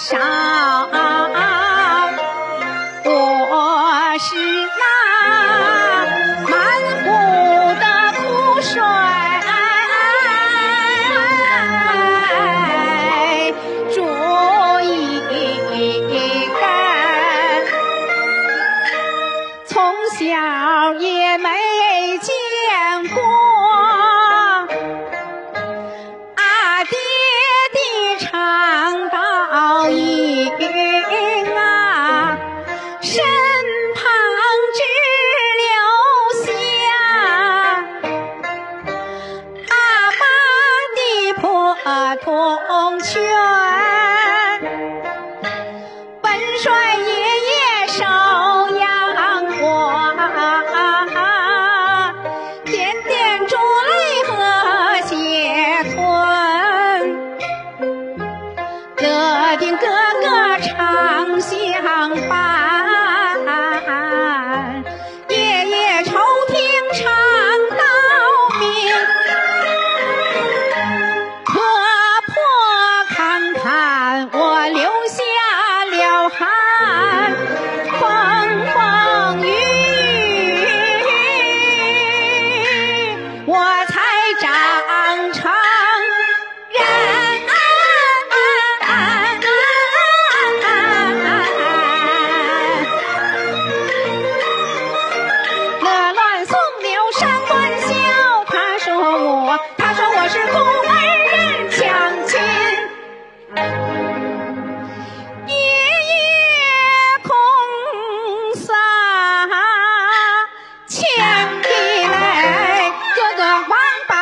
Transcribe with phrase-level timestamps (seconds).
[0.00, 0.99] 少。
[43.12, 43.99] 铜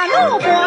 [0.07, 0.58] 路过